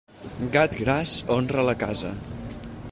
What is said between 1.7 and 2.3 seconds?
la casa.